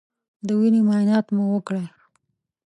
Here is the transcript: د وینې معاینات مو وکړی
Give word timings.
د 0.47 0.49
وینې 0.59 0.81
معاینات 0.87 1.25
مو 1.35 1.43
وکړی 1.53 1.85